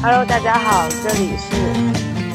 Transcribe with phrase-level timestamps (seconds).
[0.00, 1.56] Hello，大家好，这里是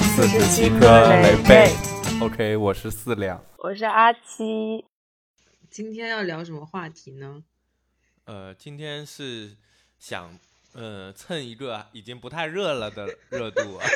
[0.03, 1.71] 四十七颗颗雷雷贝。
[2.19, 3.41] OK，我是四两。
[3.57, 4.83] 我是阿七。
[5.69, 7.41] 今天要聊什么话题呢？
[8.25, 9.55] 呃，今天是
[9.97, 10.37] 想
[10.73, 13.87] 呃蹭一个已经不太热了的热度啊。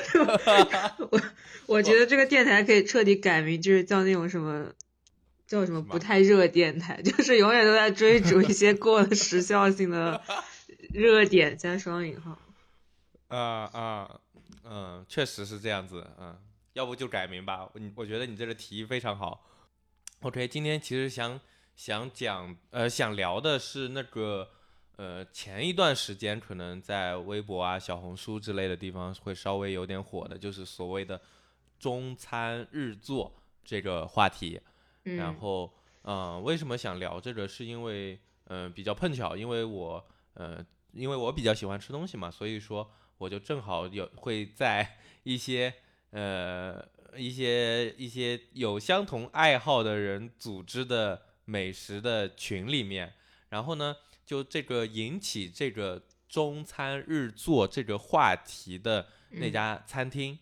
[1.12, 1.22] 我
[1.66, 4.72] 我觉得这个电台可以彻底改名，就是叫那种什么
[5.46, 10.22] 叫什么不太热电台， 就是永远都在追逐一些过了时效性的
[10.94, 12.40] 热点加双引号。
[13.28, 13.40] 啊
[13.74, 14.20] 啊，
[14.64, 16.38] 嗯，确实是这样子，嗯，
[16.74, 17.70] 要不就改名吧。
[17.76, 19.46] 你我觉得你这个提议非常好。
[20.22, 21.40] OK，今天其实想
[21.76, 24.50] 想讲，呃，想聊的是那个，
[24.96, 31.22] 呃，前一段时间可能在微博啊、小红书之类的地方会稍微有点火的，就是所谓的
[31.78, 34.60] 中餐日做这个话题。
[35.04, 35.72] 嗯，然后，
[36.04, 37.48] 嗯、为什么想聊这个？
[37.48, 45.74] 是因为，嗯、比较碰巧，因为我，呃，因为我比较喜欢吃东西嘛，所以说我就正好有会在 一些，
[46.12, 53.14] 呃，一些一些有相同爱好的人组织的美食的群里面，
[53.50, 59.52] 然后呢，就这个引起这个中餐日做这个话题的那嗯。
[59.52, 60.38] 家餐厅，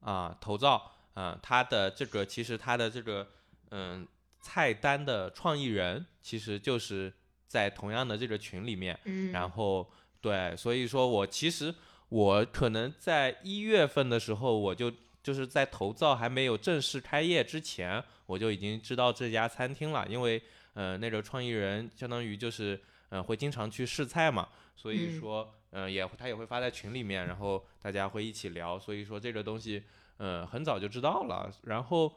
[0.00, 3.26] 啊，头灶，啊，它的这个其实它的这个，
[3.70, 4.06] 嗯，
[4.40, 7.12] 菜单的创意人其实就是
[7.46, 9.90] 在同样的这个群里面，嗯，然后
[10.20, 11.74] 对，所以说我其实
[12.08, 20.40] 我可能在一月份的时候，我就就是在头灶还没有正式开业之前，我就已经知道这家餐厅了，因为
[20.74, 25.20] 呃那个创意人相当于就是呃会经常去试菜嘛，所以嗯。
[25.20, 29.82] 说呃也他也会发在群里面，然后大家会一起聊，所以说这个东西
[30.16, 32.10] 呃很早就知道了，然后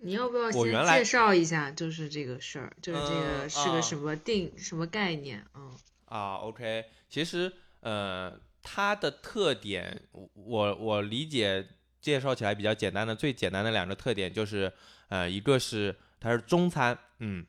[0.00, 5.44] 你要不要先介绍一下，就是这个事儿，就是这个是个什么定、什么概念？
[5.54, 5.70] 嗯。
[6.06, 8.32] 啊，OK，其实呃，
[8.68, 10.02] 它的特点，
[10.34, 11.64] 我我理解
[12.00, 14.72] 介绍起来比较简单的，最简单的两个特点就是，
[15.06, 17.46] 呃，一个是它是中餐，嗯，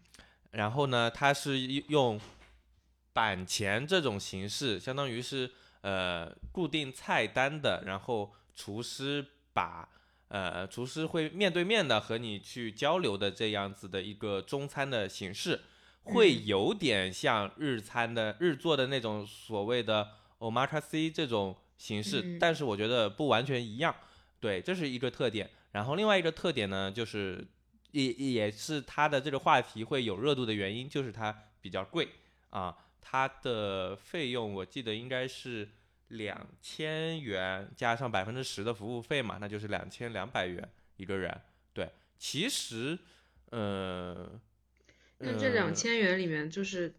[0.52, 2.22] 然后呢，它是用
[3.14, 5.50] 板前这种形式，相当于是
[5.82, 9.90] 呃固定菜单的，然后厨师把
[10.28, 15.62] 呃厨师会面对面的和你去交流的这样子的一个中餐的形式。
[16.10, 20.08] 会嗯有点像日餐的日做的那种所谓的
[20.40, 23.96] omakase 这种形式，嗯但是我觉得不完全一样。
[24.40, 25.50] 对，这是一个特点。
[25.72, 27.46] 然后另外一个特点呢，就是
[27.92, 32.08] 也也是它的这个话题会有热度的原因，就是它比较贵
[32.50, 35.68] 啊，它的费用我记得应该是
[36.10, 41.42] 两千元加上百分之十的服务费嘛，那就是两千两百元一个人。
[41.74, 42.98] 对，其实，
[43.50, 44.40] 呃，
[45.20, 46.96] 那这呃两千元里面就是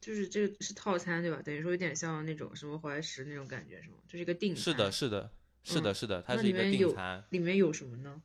[0.00, 1.40] 就是这个是套餐对吧？
[1.42, 3.96] 等于说有点像那种什么怀石那种感觉是吗？
[4.06, 4.62] 就是一个定餐。
[4.62, 5.30] 是的，是的，
[5.62, 7.24] 是的，嗯是的，它是一个定餐。
[7.30, 8.22] 里面有什么呢？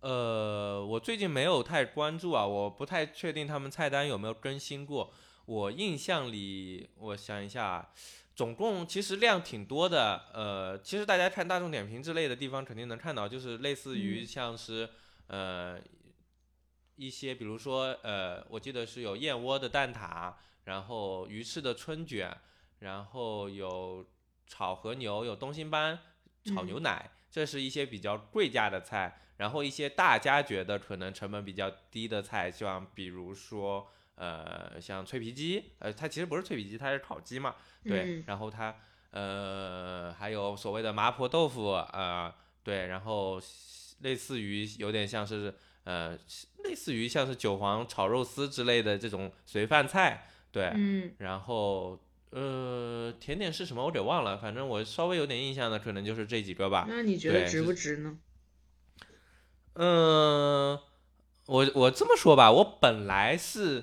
[0.00, 5.12] 呃，我最近没有太关注啊，我不太确定他们菜单有没有更新过。
[5.44, 7.90] 我印象里，我想一下啊，
[8.34, 10.24] 总共其实量挺多的。
[10.34, 14.88] 呃，其实大家看大众点评之类的地方肯定能看到，就是类似于嗯像是、
[15.28, 15.80] 呃
[16.96, 20.34] 一些，比如说呃，我记得是有燕窝的蛋挞，
[20.64, 22.36] 然后鱼翅的春卷，
[22.80, 24.04] 然后有
[24.46, 25.98] 炒和牛，有东星斑
[26.44, 29.18] 炒嗯牛奶，这是一些比较贵价的菜。
[29.38, 38.18] 然后一些大家觉得可能成本比较低的菜，像比如说呃像脆皮鸡，呃它其实不是脆皮鸡，它是烤鸡嘛，对。
[38.20, 38.76] 嗯然后它
[39.10, 43.40] 呃还有所谓的麻婆豆腐，呃对，然后
[44.00, 45.52] 类似于有点像是
[45.84, 46.16] 呃
[46.62, 50.70] 类似于像是韭黄炒肉丝之类的这种随饭菜，对。
[50.76, 51.98] 嗯然后
[52.30, 56.86] 呃甜点是什么我给忘了，反正我稍微有点印象的可能就是这几个吧。
[56.88, 58.18] 那你觉得值不值呢？
[59.74, 60.78] 嗯，
[61.46, 63.82] 我我这么说吧，我本来是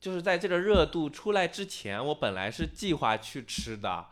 [0.00, 4.06] 就是在这个热度出来之前，我本来是计划去吃的，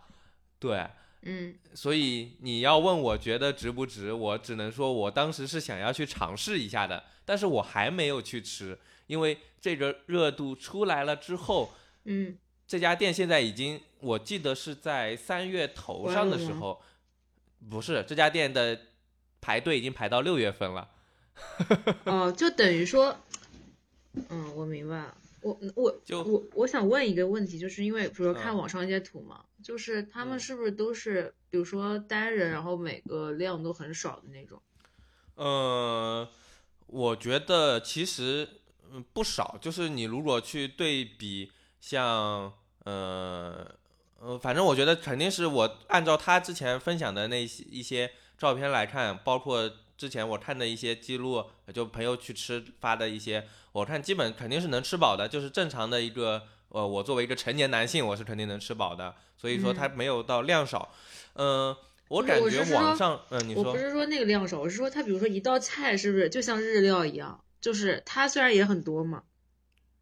[0.59, 0.87] 对，
[1.23, 11.73] 嗯所以你要问我觉得值不值，我只能说我当时是想要去尝试一下的，但是我还没有去吃，因为这个热度出来了之后，
[12.11, 16.81] 嗯，这家店现在已经，我记得是在三月头上的时候，
[17.69, 18.81] 不是这家店的
[19.43, 20.91] 排队已经排到六月份了。
[22.05, 23.15] 哦，就等于说，
[24.31, 25.15] 嗯，我明白了。
[25.43, 34.61] 我我就我我想问一个问题，就是因为比如说看嗯网上一些图嘛，就是他们嗯是不是都是，比如说单人，然后每个量都很少的那种？
[35.37, 36.29] 呃，
[36.89, 38.49] 我觉得其实
[38.91, 42.53] 嗯不少，就是你如果去对比像
[42.85, 43.67] 呃
[44.21, 60.93] 呃，反正我觉得肯定是我按照他之前分享的那些一些照片来看，包括之前我看的一些记录，就朋友去吃发的一些，我看基本肯定是能吃饱的，就是正常的一个，呃，我作为一个成年男性，我是肯定能吃饱的，所以说他没有到量少，
[61.35, 61.77] 嗯、
[62.09, 69.23] 我感觉网上，嗯、你说我不，是说那个量少，我是说它比如说一道菜是不是就像日料一样，就是它虽然也很多嘛，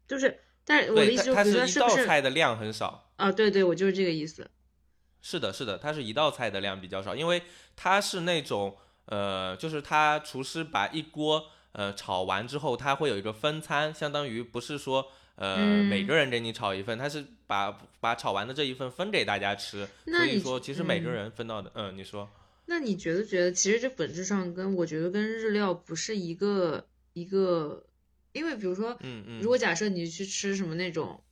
[0.07, 3.09] 就是但是我的对，意思就是，比如它它是一道菜的量很少。
[3.15, 3.31] 啊？
[3.31, 4.47] 对对，我就是这个意思。
[5.21, 7.41] 是的，是的，它是一道菜的量比较少，因为
[7.75, 8.75] 它是那种
[9.05, 22.29] 呃，就是他厨师把一锅呃炒完之后，他会有一个分餐，相当于不是说呃、嗯每个人给你炒一份，他是把把炒完的这一份分给大家吃，所以说其实每个嗯人分到的，嗯，你说，
[22.65, 27.85] 那你觉得觉得其实这本质上跟我觉得跟日料不是一个一个，
[28.33, 31.23] 因为比如说，嗯嗯，如果假设你去吃什么那种，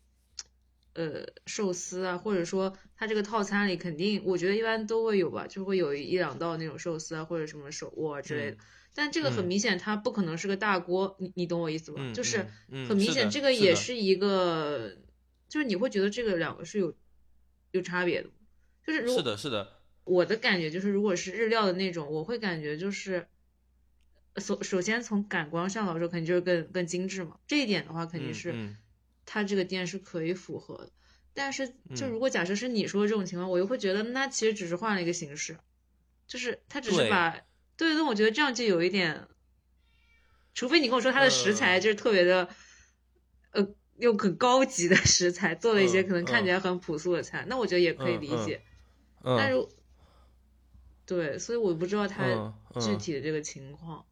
[0.93, 8.57] 呃，寿司啊，或者说它这个套餐里肯定，我觉得一般都会有吧，就会有一两道那种寿司啊，或者什么手握啊之类的。
[8.93, 9.47] 但这个很嗯。
[9.47, 11.99] 明显，它不可能是个大锅，你你懂我意思吧？
[12.01, 12.47] 嗯就是
[12.87, 14.95] 很明显，这个也是一个，
[15.49, 16.95] 就是你会觉得这个两个是有
[17.71, 18.29] 有差别的，
[18.87, 19.67] 就是如果是的，是的，
[20.05, 23.27] 我的感觉就是，如果是日料的那种，我会感觉就是，
[24.37, 27.39] 首首先从感官上来说，肯定就是更更精致嘛。
[27.47, 28.77] 这一点的话，肯定嗯是嗯
[29.25, 30.91] 它这个店是可以符合的。
[31.33, 35.57] 但是，就嗯如果假设是你说的这种情况，我又会觉得那其实只是换了一个形式，
[36.27, 37.41] 就是他只是把
[37.77, 39.27] 对那，我觉得这样就有一点，
[40.53, 42.47] 除非你跟我说它的食材嗯就是特别的，
[43.51, 43.67] 呃，
[43.97, 48.61] 用很高级的食材做了一些嗯可能看起嗯来很朴素的菜，那我觉得也可以理解。
[49.23, 49.67] 嗯，但是，
[51.05, 54.05] 对，所以我不知道他嗯具嗯体的这个情况。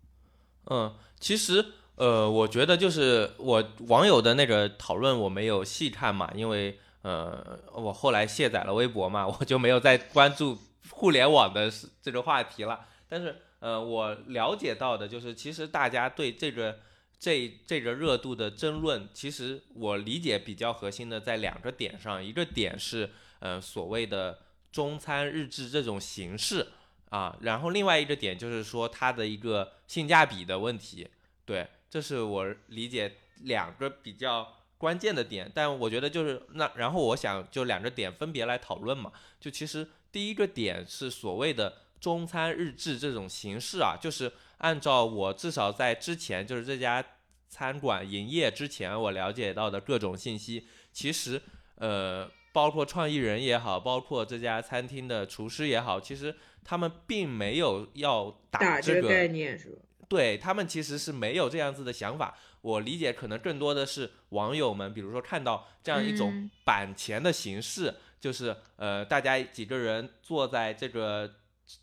[0.67, 1.63] 嗯，其实
[1.95, 10.57] 呃，我觉得就是我网友的那个讨论我没有细看嘛，因为呃，我后来卸载了微博嘛， 我就没有再关注
[10.89, 11.71] 互联网的
[12.01, 12.79] 这个话题了。
[13.07, 16.79] 但是呃，我了解到的就是，其实大家对这个
[17.19, 24.39] 这这个热度的争论，其实我理解比较核心的在两个点上，一个点是呃所谓的
[24.71, 26.67] 中餐日志这种形式。
[27.13, 31.07] 啊，然后另外一个点就是说它的一个性价比的问题，
[31.45, 35.51] 对，这是我理解两个比较关键的点。
[35.53, 39.11] 但我觉得就是那，然后我想就两个点分别来讨论嘛。
[39.39, 47.05] 就其实第一个点是所谓的中餐日志这种形式啊，就是按照我至少在之前就是这家
[47.47, 51.39] 餐馆营业之前我了解到的各种信息，其实
[51.75, 52.27] 呃。
[52.53, 56.33] 包括创意人也好，包括这家餐厅的厨师也好，其实
[56.63, 59.81] 他们并没有要打这个这概念是吧？
[60.07, 62.37] 对他们其实是没有这样子的想法。
[62.61, 71.29] 我理解可能更多的是网友们，比如说看到这样一种嗯板前的形式，就是呃大家几个人坐在这个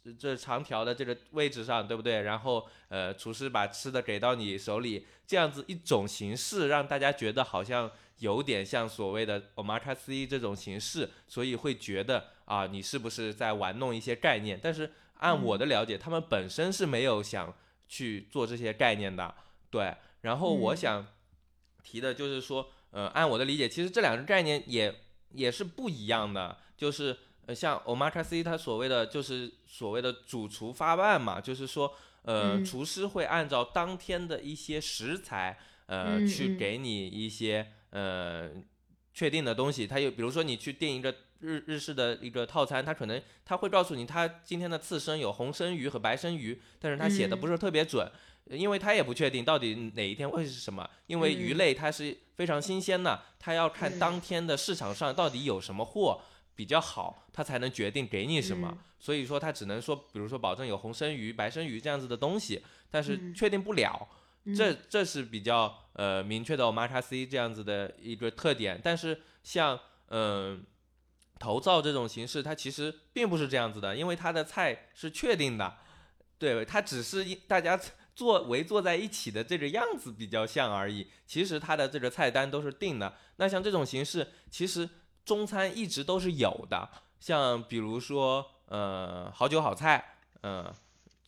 [0.04, 2.22] 这这长条的这个位置上，对不对？
[2.22, 7.90] 然后呃厨师把吃的给到你手里，这样子一种形式，让大家觉得好像
[8.20, 14.58] 有点像所谓的 omakase 这种形式，所以会觉得啊你是不是在玩弄一些概念？
[14.62, 17.54] 但是按我的了解，他们本身是没有想
[17.88, 19.34] 去做这些概念的，
[19.68, 19.94] 对。
[20.22, 21.06] 然后我嗯想
[21.82, 24.94] 提的就是说，呃，按我的理解，其实这两个概念也
[25.32, 32.64] 也是不一样的，就是呃，像 omakase 它所谓的就是所谓的主厨发办嘛，就是说，呃，嗯。
[32.64, 38.50] 厨师会按照当天的一些食材，呃，去给你一些呃
[39.12, 39.86] 确定的东西。
[39.86, 48.10] 他有比如说你去订一个日日式的一个套餐，他可能他会告诉你，他今天的刺身有红生鱼和白生鱼，但是他写的嗯不是特别准。
[48.46, 56.20] 因为他也不确定到底哪一天会是什么，因为鱼嗯类它是非常新鲜的，它要看嗯当天的市场上到底有什么货
[56.56, 58.68] 比较好，他才能决定给你什么。
[58.72, 64.06] 嗯所以说他只能说，比如说保证有红生鱼、白生鱼这样子的东西，但是嗯确定不了。
[64.56, 68.80] 这这是比较呃明确的 omakase 这样子的一个特点。
[68.82, 69.78] 但是像
[70.12, 70.66] 嗯、
[71.38, 75.76] 头灶这种形式，它其实并不是这样子的，因为它的菜是确定的，
[76.36, 77.80] 对，它只是大家
[78.16, 81.08] 坐围坐在一起的这个样子比较像而已。
[81.26, 83.16] 其实它的这个菜单都是定的。
[83.36, 84.88] 那像这种形式，其实
[85.24, 90.74] 中餐一直都是有的，像比如说呃好酒好菜，呃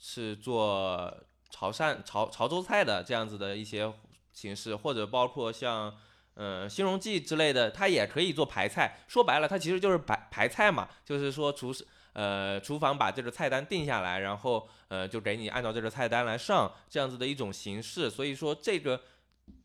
[0.01, 1.17] 是做
[1.53, 3.93] 潮汕潮潮州菜的这样子的一些
[4.33, 5.95] 形式，或者包括像
[6.35, 9.05] 呃新荣记之类的，它也可以做排菜。
[9.07, 18.09] 说白了，它其实就是排排菜嘛，就是说厨师呃厨房把这个菜单定下来，然后呃就给你按照这个菜单来上这样子的一种形式。
[18.09, 19.03] 所以说这个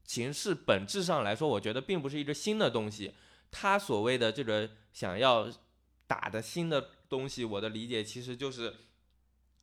[0.03, 3.15] 形式本质上来说，我觉得并不是一个新的东西。
[3.50, 5.50] 它所谓的这个想要
[6.06, 8.75] 打的新的东西，我的理解其实就是，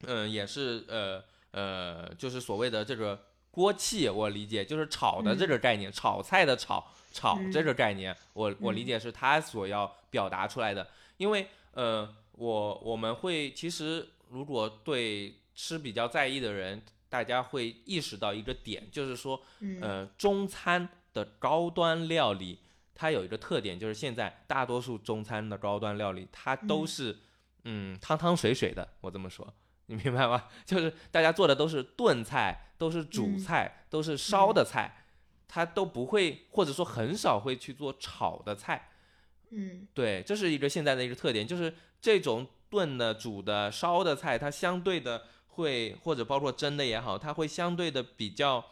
[0.07, 1.23] 嗯，也是呃
[1.55, 19.81] 呃，就是所谓的这个锅气，我理解就是炒的这个概念，炒菜的炒炒这个概念，我我理解是他所要表达出来的，因为呃，我我们会其实如果对吃比较在意的人，大家会意识到一个点，就是说，嗯。
[19.81, 22.59] 呃，中餐的高端料理，
[22.93, 26.87] 它有一个特点，就是现在大多数中餐的高端料理，它都嗯。
[26.89, 27.17] 是
[27.67, 28.89] 嗯汤汤水水的。
[29.01, 29.47] 我这么说，
[29.87, 30.49] 你明白吗？
[30.65, 35.05] 就是大家做的都是炖菜，都是煮嗯菜，都是烧的菜，
[35.47, 38.91] 他都不会，或者说很少会去做炒的菜。
[39.51, 48.65] 嗯对，这是一个现在的一个特点，就是这种炖的、煮的、烧的菜，它相对的会，或者包括蒸的也好，它会相对的比较，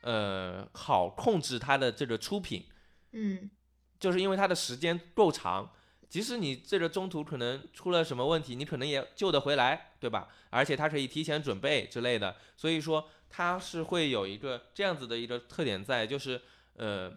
[0.00, 2.64] 呃，好控制它的这个出品，
[3.12, 3.50] 嗯
[3.98, 5.70] 就是因为它的时间够长，
[6.08, 10.28] 即使你这个中途可能出了什么问题，你可能也救得回来，对吧？
[10.50, 16.40] 而且它可以提前准备之类的，所以说它是会有一个这样子的一个特点在，就是
[16.74, 17.12] 呃，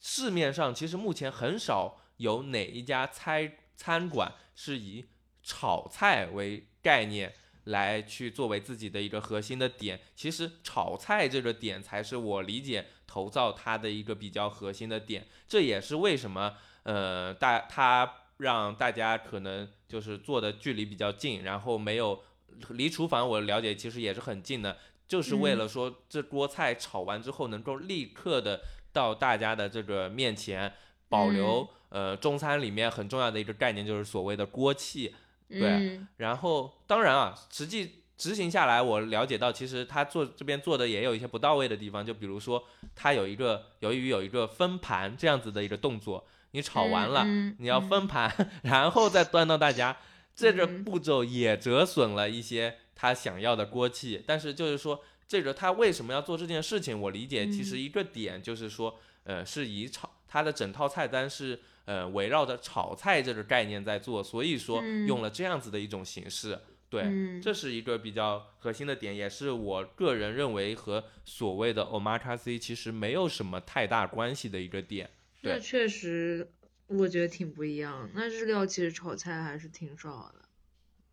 [0.00, 5.04] 市面上其实目前很少有哪一家餐餐馆是以
[5.42, 7.34] 炒菜为概念。
[7.66, 15.26] 来去作为自己的一个核心的点，其实炒菜这个点才是我理解投灶它的一个比较核心的点。
[15.48, 16.54] 这也是为什么
[16.86, 22.22] 呃大它让大家可能就是坐的距离比较近，然后没有
[22.70, 24.78] 离厨房我了解其实也是很近的，
[25.08, 28.60] 就是为了说这锅菜炒完之后能够立刻的
[28.92, 30.72] 到大家的这个面前，
[31.08, 35.14] 保留、呃中餐里面很重要的一个概念就是所谓的锅气。
[35.48, 36.08] 对嗯。
[36.18, 42.62] 然后当然啊，实际执行下来，我了解到其实他做这边做的也有一些不到位的地方，就比如说
[42.94, 46.26] 他有一个由于有一个分盘这样子的一个动作，
[46.56, 49.98] 你炒完了，嗯你要分盘，然后再端到大家，
[50.34, 54.24] 这个嗯步骤也折损了一些他想要的锅气。
[54.26, 56.98] 但是就是说，这个他为什么要做这件事情？
[56.98, 66.58] 我理解其实嗯一个点就是说，呃，是以炒他的整套菜单是呃围绕着炒菜这个概念在做，所以说嗯用了这样子的一种形式。
[66.88, 75.10] 对，嗯这是一个比较核心的点，也是我个人认为和所谓的 omakase 其实没有什么太大关系的一个点。
[75.46, 76.50] 对那确实，
[76.86, 78.10] 我觉得挺不一样。
[78.14, 80.48] 那日料其实炒菜还是挺少的，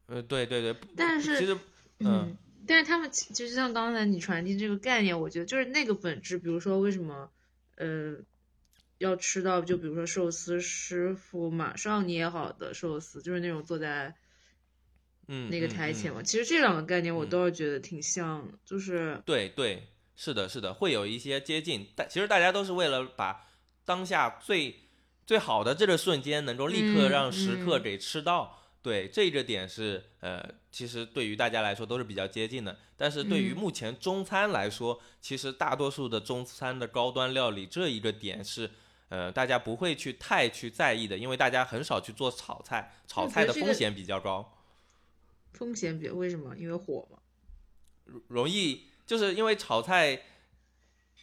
[0.08, 1.54] 呃，对对对，但是其实，
[2.00, 2.38] 嗯嗯，
[2.68, 6.38] 但是他们其实像刚才你传递这个概念，我觉得就是那个本质。
[6.38, 7.30] 比如说，为什么
[7.76, 8.18] 呃
[8.98, 14.16] 要吃到就比如说寿司师傅马上捏好的寿司，就是那种坐在
[15.28, 16.22] 嗯，那个台前嘛。
[16.24, 23.46] 其实这两个概念我嗯都是觉得挺像的，就是对对，是的，是的，会有一些接近，但其实大家都是为了把
[23.86, 24.82] 当下最
[25.26, 28.60] 最好的这个瞬间能够立刻嗯让食客嗯给吃到。
[28.82, 32.78] 对，这个点是呃，其实对于大家来说都是比较接近的。
[32.98, 38.70] 但是对于嗯目前中餐来说，其实大多数的中餐的高端料理这一个点是。
[39.10, 44.58] 呃，大家不会去太去在意的，因为大家很少去做炒菜，炒菜的风险比较高。
[45.52, 46.58] 风险比为什么？
[46.58, 47.20] 因为火嘛。
[48.30, 50.20] 容易，就是因为炒菜，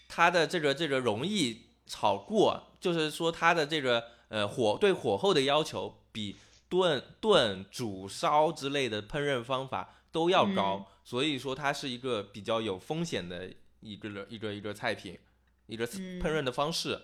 [0.07, 6.37] 它的这个这个容易炒过，就是说它的这个呃火对火候的要求比
[6.68, 15.18] 炖、炖、煮、烧之类的烹饪方法都要高，所以说它是一个比较有风险的一个一个一个菜品，
[15.66, 17.02] 一个嗯烹饪的方式。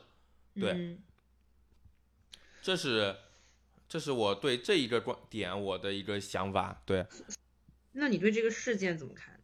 [0.55, 1.03] 对嗯
[2.63, 3.17] 这是
[3.89, 6.81] 这是我对这一个观点我的一个想法。
[6.87, 7.05] 对。
[7.93, 9.41] 那你对这个事件怎么看？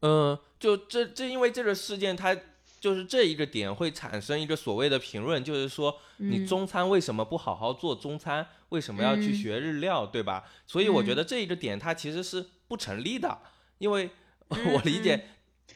[0.00, 2.36] 嗯，就这这因为这个事件，它
[2.80, 6.46] 就是这一个点会产生一个所谓的评论，就是说你嗯。
[6.46, 9.34] 中餐为什么不好好做中餐，为什么要去嗯。
[9.34, 10.44] 学日料，对吧？
[10.66, 11.16] 所以我觉嗯。
[11.16, 13.38] 得这一个点它其实是不成立的，
[13.78, 14.10] 因为
[14.48, 15.28] 嗯 我理解，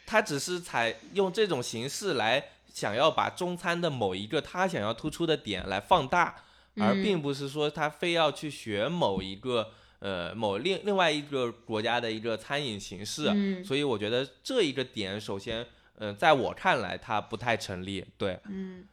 [0.07, 6.37] 它只是采用这种形式来想要把中餐的某一个他想要突出的点来放大，
[6.77, 7.03] 而嗯。
[7.03, 13.65] 并不是说他非要去学某一个呃某另另外一个国家的一个餐饮形式，嗯。
[13.65, 18.07] 所以我觉得这一个点，首先，呃，在我看来它不太成立。
[18.17, 18.87] 对，嗯，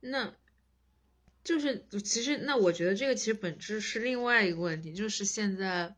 [0.00, 0.34] 那
[1.42, 5.94] 就是其实那我觉得这个其实本质是另外一个问题，就是现在，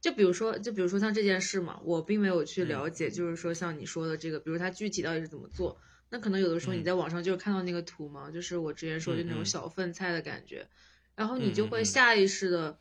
[0.00, 5.78] 就比如说就比如说像这件事嘛，我并没有去嗯了解，就是说像你说的这个，比如它具体到底是怎么做，
[6.10, 10.68] 那可能有的时候你嗯在网上就是看到那个图嘛，就是我之前说的那种嗯嗯小份菜的感觉，
[11.14, 12.78] 然后你就嗯嗯嗯会下意识的。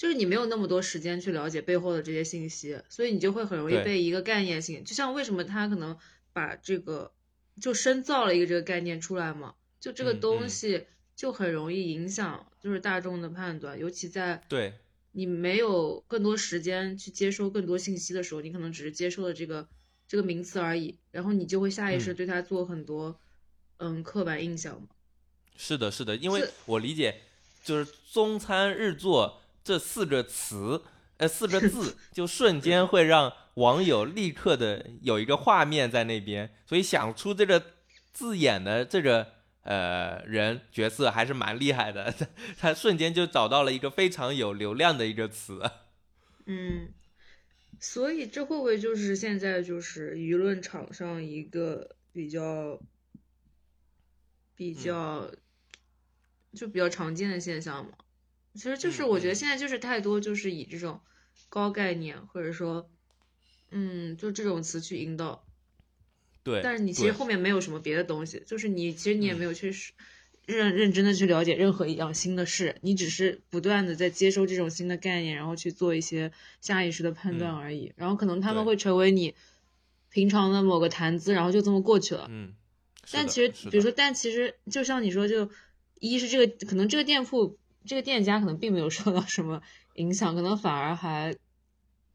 [0.00, 5.94] 就是你没有那么多时间去了解背后的这些信息，所以你就会很容易被一个概念性，就像为什么他可能
[6.32, 7.12] 把这个
[7.60, 14.72] 就深造了一个这个概念出来嘛，就这个东西就很容易影响就是大众的判断，尤其在对。
[15.12, 19.68] 你没有更多时间去接收更多信息的时候，你可能只是接受了这个
[20.08, 22.14] 这个名词而已，然后你就会下意识嗯。
[22.14, 23.20] 对它做很多
[23.76, 24.88] 嗯刻板印象嘛。
[25.56, 27.22] 是的，是的，因为我理解，
[27.62, 30.82] 就是中餐日作这四个词，
[31.18, 37.62] 呃，四个字，就瞬间会让网友立刻的有一个画面在那边，所以想出这个
[38.12, 39.26] 字眼的这个
[39.62, 42.26] 呃人角色还是蛮厉害的，他
[42.58, 45.62] 他瞬间就找到了一个非常有流量的一个词。
[46.46, 46.92] 嗯，
[47.78, 52.80] 所以这会不会就是现在就是舆论场上一个比较
[54.56, 55.30] 比较、
[56.54, 57.92] 就比较常见的现象嘛？
[58.54, 61.00] 其实就是嗯我觉得嗯现在就是太多就是以这种
[61.48, 62.90] 高概念或者说
[63.70, 65.44] 嗯就这种词去引导，
[66.42, 69.92] 对，但是你其实后面没有什么别的东西，就是你其实你也嗯没有去是
[70.46, 77.92] 认认真的去了解任何一样新的事，你只是不断的在接收这种新的概念，然后去做一些下意识的判断嗯而已。
[77.94, 79.34] 然后可能他们会成为你
[80.08, 82.26] 平常的某个谈资，然后就这么过去了。
[82.28, 82.52] 嗯，
[83.12, 85.48] 但其实比如说，但其实就像你说，就
[86.00, 89.60] 一是这个可能这个店铺这个店家可能并没有受到什么
[89.94, 91.34] 影响，可能反而还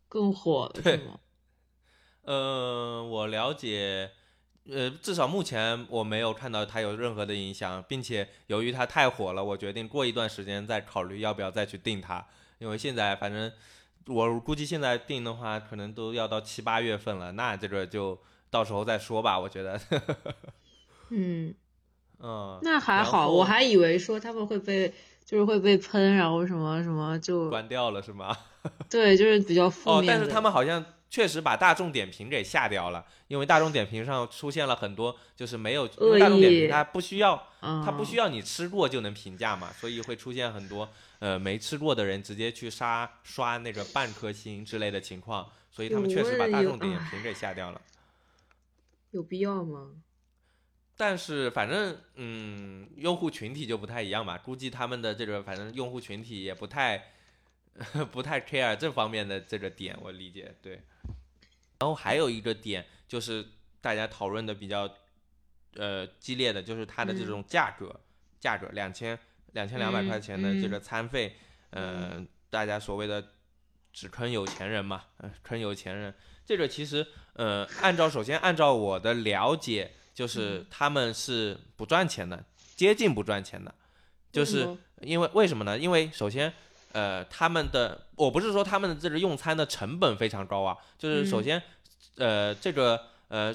[0.07, 1.19] 更火了，是对吗？
[2.22, 4.12] 呃，我了解，
[4.69, 12.25] 呃，至少目前我没有看到它有任何的影响，并且由于它太火了，我决定过一段时间再考虑要不要再去订它，
[12.60, 13.51] 因为现在反正
[14.07, 18.19] 我估计现在订的话，可能都要到七八月份了，那这个就
[18.50, 19.79] 到时候再说吧，我觉得，
[21.10, 21.53] 嗯，
[22.19, 24.93] 嗯，那还好，我还以为说他们会被
[25.25, 28.38] 就是会被喷，然后什么什么就关掉了是吗？
[28.89, 30.15] 对，就是比较负哦，面哦。
[30.15, 37.48] 但是他们好像确实把大众点评给下掉了，因为大众点评上出现了很多就是没有，大众点评它不需要。
[37.62, 47.81] 嗯，它不需要你吃过就能评价嘛，所以会出现很多呃没吃过的人直接去刷刷那个半颗星之类的情况，所以他们确实把大众点评给下掉了。
[49.09, 49.90] 有必要吗？
[50.98, 57.12] 但是反正嗯，用户群体就不太一样吧，估计他们的这个反正用户群体也不太
[58.12, 60.81] 不太 care 这方面的这个点，我理解对。
[61.79, 63.46] 然后还有一个点就是
[63.81, 64.90] 大家讨论的比较
[65.75, 68.00] 呃激烈的，就是它的这嗯种价格，
[68.40, 69.20] 价格两千
[69.51, 71.36] 两千两百嗯块钱的这嗯个餐费，
[71.72, 73.34] 呃，大家所谓的
[73.92, 76.16] 只坑有钱人嘛，呃坑有钱人。
[76.46, 82.41] 这个其实呃，按照首先按照我的了解，就是嗯他们是不赚钱的，
[82.77, 83.75] 接近不赚钱的，
[84.31, 84.65] 就是
[85.01, 85.77] 因为为什么呢？
[85.77, 86.51] 因为首先，
[86.93, 91.63] 呃，他们的我不是说他们的这个用餐的成本非常高啊，就是首嗯先，
[92.15, 93.53] 呃，这个呃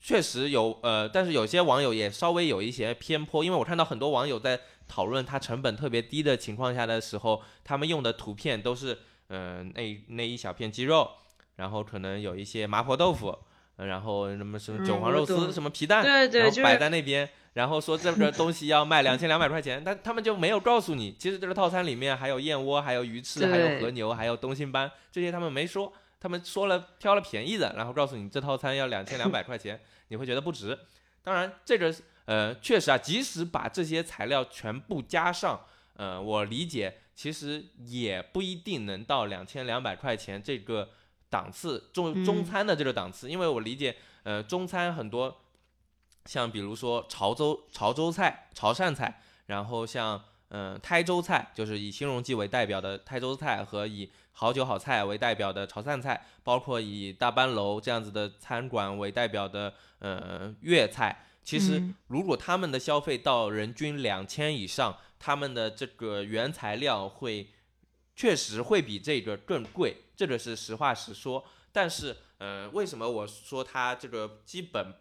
[0.00, 11.10] 确实有呃，但是有些网友也稍微有一些偏颇，因为我看到很多网友在讨论它成本特别低的情况下的时候，他们用的图片都是呃那那一小片鸡肉，
[11.56, 13.38] 然后可能有一些麻婆豆腐。
[13.78, 30.76] 呃然后什么什么嗯韭黄肉丝、什么皮蛋，对对然后摆在那边，然后说这个东西要卖两千两百块钱，但他们就没有告诉你，其实这个套餐里面还有燕窝，还有鱼翅，还有和牛，还有东星斑，这些他们没说，他们说了挑了便宜的，然后告诉你这套餐要两千两百块钱，你会觉得不值。
[31.22, 35.60] 当然，这个呃确实啊，即使把这些材料全部加上，
[35.94, 40.90] 呃，我理解其实也不一定能到两千两百块钱这个
[41.30, 42.44] 档次，中中嗯。
[42.44, 45.40] 餐的这个档次，因为我理解，呃，中餐很多，
[46.24, 61.24] 像比如说潮州潮州菜、潮汕菜，然后像嗯、呃台州菜，就是以新荣记为代表的台州菜和以好酒好菜为代表的潮汕菜，包括以大班楼这样子的餐馆为代表的呃粤菜。
[61.42, 67.48] 其实嗯，如果他们的消费到人均两千以上，他们的这个原材料会
[68.14, 71.42] 确实会比这个更贵，这个是实话实说。
[71.70, 74.92] 但是，呃，为什么我说它这个基本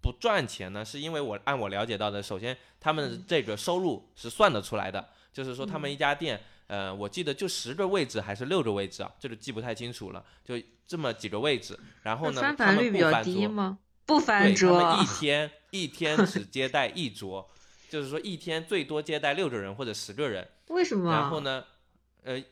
[0.00, 0.82] 不赚钱呢？
[0.84, 10.54] 是因为我按我了解到的，首先他们的这个收入是算得出来的，就是说他们一家店，呃，我记得就十个位置还是六个位置啊，这个记不太清楚了，就
[10.86, 11.78] 这么几个位置。
[12.02, 13.78] 然后呢，那翻他们盘率比较低吗？
[14.06, 17.46] 不翻桌们一天一天只接待一桌，
[17.90, 20.48] 就是说一天最多接待六个人或者十个人。
[20.68, 21.12] 为什么？
[21.12, 21.64] 然后呢，
[22.22, 22.42] 呃，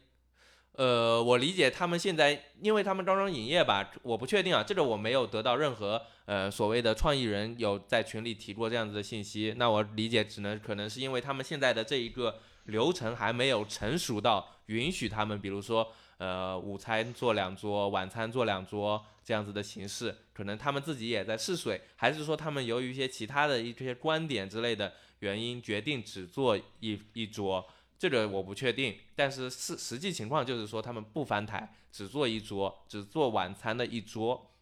[0.76, 9.54] 呃，我理解他们现在，因为他们刚刚营业吧，我不确定啊，这个我没有得到任何呃所谓的创意人有在群里提过这样子的信息。
[9.56, 27.66] 那我理解只能可能是因为他们现在的这一个流程还没有成熟到允许他们，比如说呃午餐做两桌，晚餐做两桌这样子的形式，可能他们自己也在试水，还是说他们由于一些其他的一些观点之类的原因决定只做一一桌，
[27.98, 28.98] 这个我不确定。
[29.14, 34.52] 但是实实际情况就是说他们不翻台，只做一桌，只做晚餐的一桌。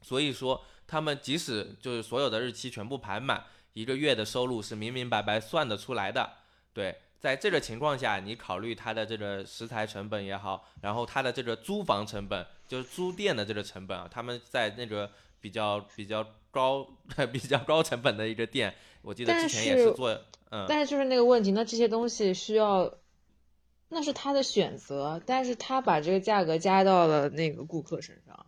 [0.00, 6.34] 所以说他们即使就是所有的日期全部排满，一个月的收入是明明白白算得出来的。
[6.72, 15.10] 对，在这个情况下，你考虑它的这个食材成本也好，然后它的这个租房成本，就是租店的这个成本啊，他们在那个
[15.40, 16.88] 比较比较高
[17.32, 20.10] 比较高成本的一个店，我记得之前也是做，
[20.50, 22.92] 嗯，但是就是那个问题，那这些东西需要，
[23.88, 28.46] 那是他的选择，但是他把这个价格加到了那个顾客身上。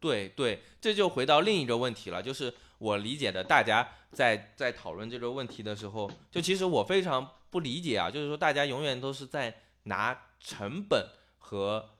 [0.00, 11.06] 对对，这就回到另一个问题了，就是我理解的，大家在在讨论这个问题的时候，就其实我非常不理解啊，就是说大家永远都是在拿成本
[11.38, 11.90] 和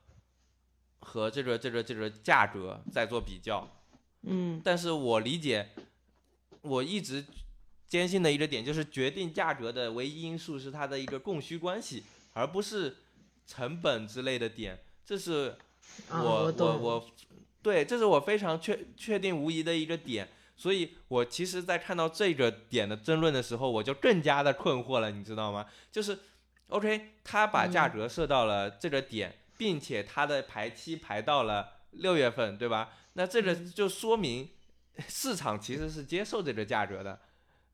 [0.99, 3.69] 和这个这个这个价格在做比较，
[4.23, 5.69] 嗯，但是我理解，
[6.63, 7.25] 我一直
[7.93, 12.03] 坚信的一个点就是决定价格的唯一因素是它的一个供需关系，
[12.33, 12.97] 而不是
[13.47, 15.55] 成本之类的点，这是
[16.09, 17.11] 我、啊我我我
[17.61, 20.27] 对，这是我非常确确定无疑的一个点。
[20.57, 25.67] 所以，我其实，在看到这个点的争论的时候，我就更加的困惑了，你知道吗？
[25.91, 26.19] 就是
[26.69, 32.95] ，OK，他把价格设到了这个点，并且他的排期排到了六月份，对吧？
[33.13, 34.49] 那这个就说明
[35.07, 37.21] 市场其实是接受这个价格的。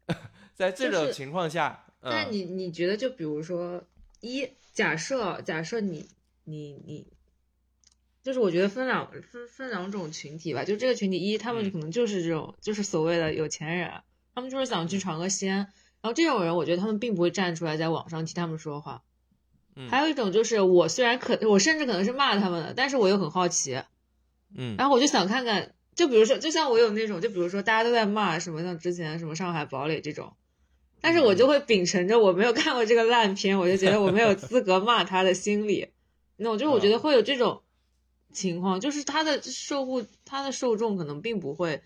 [0.54, 3.84] 在这种情况下，嗯，但你你觉得，就比如说，
[4.20, 6.08] 一假设假设你
[6.44, 7.06] 你你，
[8.22, 11.70] 就是我觉得分两分分两种群体吧，就这个群体一，他们嗯。
[11.72, 13.90] 可能就是这种、就是所谓的有钱人，
[14.34, 15.68] 他们就是想去尝个鲜，然
[16.02, 19.02] 后这种人，我觉得他们并不会站出来在网上替他们说话。
[19.76, 19.88] 嗯。
[19.88, 23.82] 还有一种就是我虽然可我甚至可能是骂他们的，但是我又很好奇，
[24.54, 24.76] 嗯。
[24.76, 30.32] 然后我就想看看，就比如说，就像我有那种，就比如说大家都在骂什么，像之前什么上海堡垒这种，
[31.00, 35.88] 但是我就会秉承着我没有看过这个烂片，我就觉得我没有资格骂他的心理。
[36.36, 37.64] 那我就我觉得会有这种
[38.32, 41.82] 情况，就是他的受户，他的受众可能并不会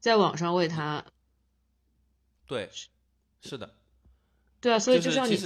[0.00, 1.06] 在网上为他，
[2.48, 2.68] 对，
[3.40, 3.72] 是的，
[4.60, 5.36] 对啊，所以就就是像你，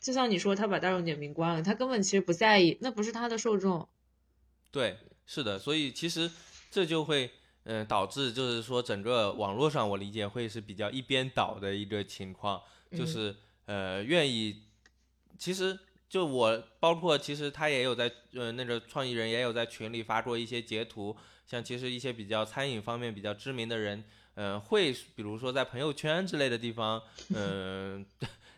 [0.00, 3.88] 就像你说他把大众点评关了，他根本其实不在意，那不是他的受众。
[4.72, 6.28] 对，是的，所以其实
[6.74, 7.30] 这就会，
[7.62, 12.60] 嗯、导致就是说整个网络上我理解会是比较一边倒的一个情况，
[12.90, 14.64] 就嗯是呃愿意，
[15.38, 24.02] 其实就我包括其实他也有在呃那个创意人也有在群里发过一些截图，像其实一些比较餐饮方面比较知名的人，
[24.34, 27.00] 嗯、会比如说在朋友圈之类的地方，
[27.36, 28.04] 嗯、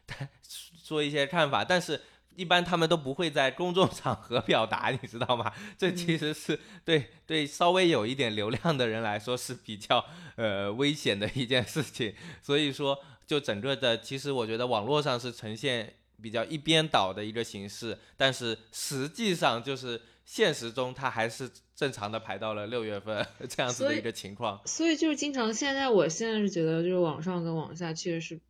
[0.82, 2.00] 说一些看法，但是
[2.36, 5.52] 一般他们都不会在公众场合表达，你知道吗？
[5.76, 10.04] 这其实是对对稍微有一点流量的人来说是比较
[10.36, 12.14] 呃危险的一件事情。
[12.42, 24.60] 所以说，就整个的，其实我觉得网络上是呈现比较一边倒的一个形式，但是实际上就是现实中它还是正常的排到了六月份这样子的一个情况。
[24.64, 28.40] 所以就是经常现在，我现在是觉得就是网上跟网下确实是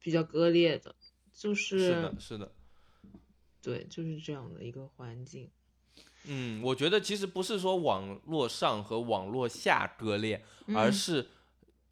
[0.00, 0.94] 比较割裂的，
[1.32, 2.52] 就是是的，是的。
[3.64, 5.50] 对，就是这样的一个环境。
[6.26, 11.28] 嗯，我觉得其实不是说网络上和网络下割裂，而嗯是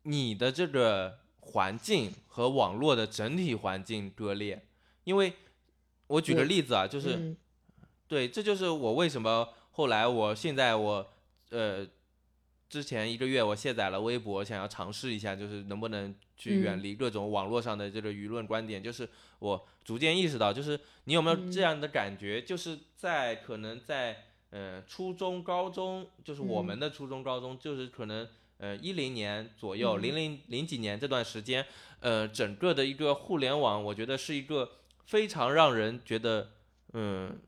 [0.02, 4.66] 你的这个环境和网络的整体环境割裂。
[5.04, 5.32] 因为
[6.06, 7.36] 我举个例子啊，就是、嗯
[8.06, 11.12] 对，这就是我为什么后来我现在我
[11.50, 11.86] 呃
[12.72, 18.82] 之前一个月我卸载了微博，想要尝试一下，就是能不能去远嗯离各种网络上的这个舆论观点。
[18.82, 19.06] 就是
[19.40, 31.66] 我逐渐意识到，就是你有没有这嗯样的感觉，就是在可能在呃初中、高中，就是我们嗯的初中、高中，就是可能呃一零年左右，嗯零零零几年这段时间，
[32.00, 34.70] 呃整个的一个互联网，我觉得是一个
[35.04, 36.52] 非常让人觉得
[36.94, 37.38] 嗯。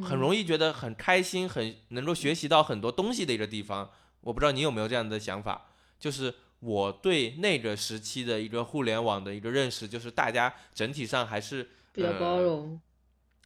[0.00, 3.90] 很容易觉得很开心，很能够学习到很多东西的一个地方。
[4.20, 12.80] 我不知道你有没有这样的想法，就是我对那个时期的一个互联网的一个认识，就是大家整体上还是比较包呃容。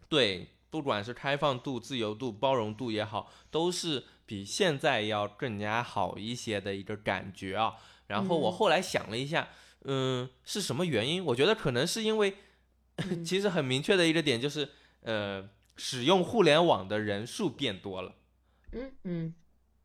[0.08, 7.74] 对，不管是开放度、自由度、包容度也好，都是比现在要更加好一些的一个感觉啊。
[8.08, 9.48] 然后我嗯后来想了一下，
[9.84, 11.24] 嗯，是什么原因？
[11.24, 12.36] 我觉得可能是因为，
[12.96, 14.68] 嗯 其实很明确的一个点就是，
[15.00, 18.14] 呃，使用互联网的人数变多了。
[18.72, 19.34] 嗯嗯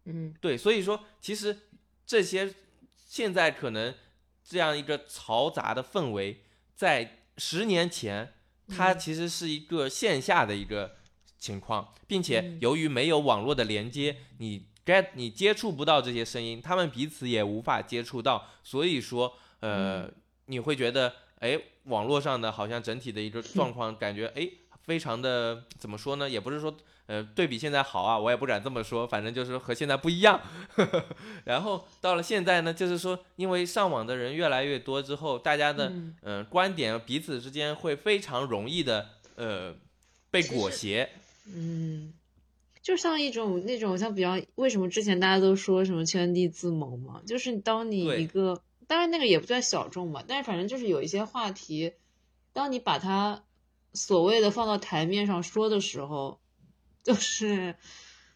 [0.08, 0.34] 嗯。
[0.42, 1.56] 对，所以说其实
[2.06, 2.54] 这些
[2.96, 3.94] 现在可能
[4.44, 6.42] 这样一个嘈杂的氛围，
[6.76, 8.34] 在十年前，
[8.68, 9.00] 它嗯。
[9.00, 10.98] 其实是一个线下的一个
[11.38, 12.58] 情况，并且嗯。
[12.60, 20.10] 由于没有网络的连接，你 get 你接触不到这些声音，他们彼此也无法接触到，所以说呃，
[20.46, 24.50] 你会觉得哎，网络上的好像整体的一个状况，感觉哎，
[24.86, 26.30] 非常的怎么说呢？
[26.30, 26.76] 也不是说
[27.08, 30.40] 呃对比现在好啊，我也不敢这么说，反正就是和现在不一样。
[31.44, 35.92] 然后到了现在呢，就是说因为上网的人越来越多之后，大家的
[36.22, 39.74] 嗯观点彼此之间会非常容易的呃
[40.30, 41.10] 被裹挟。
[41.46, 42.14] 嗯，
[42.82, 47.22] 就像一种那种像比较，为什么之前大家都说什么圈地自萌嘛？
[47.26, 51.94] 就是当你一个，当然那个也不算小众嘛，但是反正就是有一些话题，
[52.52, 53.44] 当你把它
[53.94, 56.42] 所谓的放到台面上说的时候，
[57.08, 57.74] 就是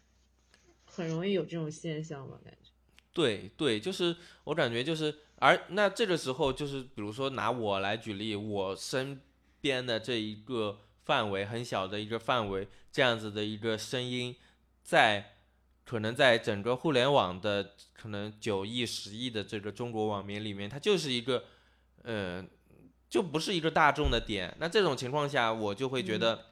[0.86, 2.70] 很容易有这种现象吧，感觉。
[3.12, 9.20] 对对，就是我感觉就是，而那这个时候就是，比如说拿我来举例，我身
[9.60, 14.34] 边的这一个范围很小的一个范围，这样子的一个声音，
[14.82, 15.34] 在
[15.84, 21.44] 可能在整个互联网的可能九亿、十亿的这个中国网民里面，它就是一个，
[22.04, 22.42] 呃，
[23.10, 24.56] 就不是一个大众的点。
[24.58, 26.51] 那这种情况下，我就会觉得，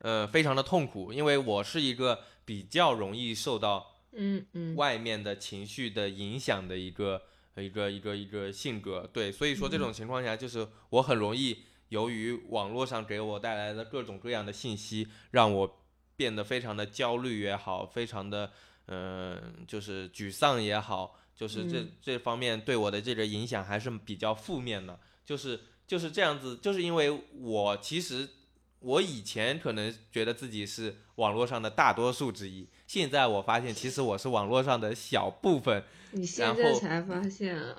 [0.00, 3.96] 呃，非常的痛苦，因为我是一个比较容易受到。
[4.12, 4.74] 嗯嗯。
[4.74, 7.22] 外面的情绪的影响的一个
[7.54, 15.84] 一个一个一个性格，对，所以说这种情况下，就是我很容易由于网络上给我带来的各种各样的信息，让我
[16.16, 18.50] 变得非常的焦虑也好，非常的
[18.86, 21.92] 嗯、呃就是沮丧也好，就是这、嗯。
[22.02, 28.28] 这方面对我的这个影响还是比较负面的，就是就是这样子，就是因为我其实
[28.80, 35.84] 我以前可能觉得自己是网络上的大多数之一，现在我发现 其实我是网络上的小部分。
[36.12, 37.76] 你然现在后才发现啊？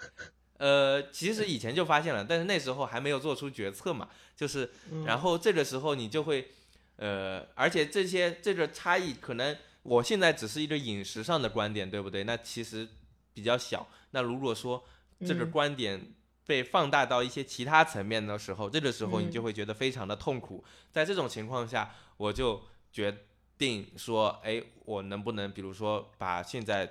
[0.56, 6.48] 呃，其实以前就发现了，但是那时候还没有做出决策嘛，就是，嗯然后这个时候你就会，
[6.96, 12.24] 呃，而且这些这个差异可能我现在只是一个饮食上的观点，对不对？
[12.24, 12.88] 那其实
[13.34, 13.86] 比较小。
[14.12, 14.82] 那如果说
[15.26, 16.00] 这个嗯观点
[16.46, 20.62] 被放大到一些其他层面的时候，这个时候你嗯就会觉得非常的痛苦。
[20.92, 23.16] 在这种情况下，我就决
[23.56, 26.90] 定说，哎，我能不能比如说把现在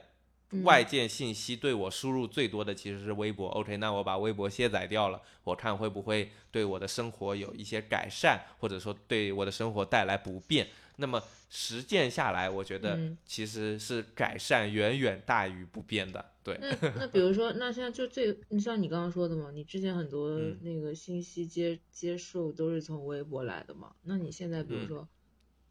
[0.51, 10.67] 嗯外界信息对我输入最多的其实是微博，OK，那我把微博卸载掉了，我看会不会对我的生活有一些改善，或者说对我的生活带来不便。
[10.97, 16.23] 那么实践下来，我觉得嗯其实是改善远远大于不变的。
[16.43, 25.07] 对，那那比如说，那现在就最，你像你刚刚说的嘛，你之前很多嗯那个信息接接受都是从微博来的嘛，那你现在比如嗯说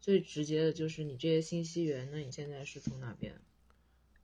[0.01, 3.35] 最直接的就是你这些信息源，那你现在是从哪边？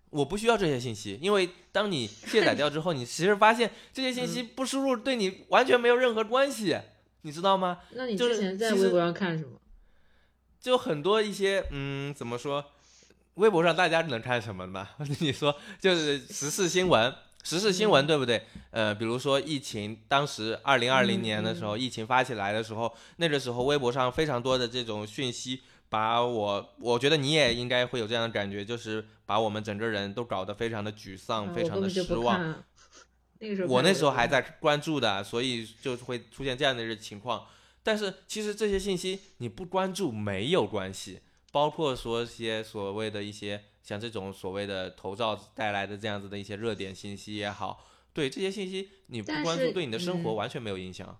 [0.09, 6.75] 我不需要这些信息，因为当你卸载掉之后，你其实发现这些信息不输入对你完全没有任何关系，
[7.21, 7.81] 你知道吗？
[7.91, 9.61] 那你之前在微博上看什么？
[10.61, 12.65] 就很多一些，嗯，怎么说？
[13.35, 14.85] 微博上大家能看什么呢？
[15.21, 18.43] 你说就是时事新闻，时事新闻对不对？
[18.71, 32.61] 呃，比如说疫情，当时二零二零嗯年的时候，疫情发起来的时候，那个时候微博上非常多的这种讯息，把我，我觉得你也应该会有这样的感觉，就是把我们整个人都搞得非常的沮丧，啊非常的失望。
[33.39, 37.45] 那个时候我那时候还在关注的，所以就会出现这样的情况。
[37.83, 51.19] 但是其实这些信息你不关注没有关系，包括说一些所谓的一些像这种所谓的头罩带来的这样子的一些热点信息也好，对这些信息你不关注，对你的生活嗯完全没有影响。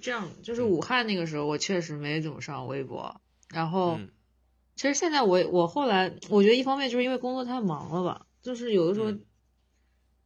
[0.00, 3.20] 这样，就是嗯武汉那个时候，我确实没怎么上微博。
[3.50, 4.08] 然后，嗯
[4.74, 9.24] 其实现在我我后来，我觉得一方面就是因为工作太忙了吧，就是有的时候，嗯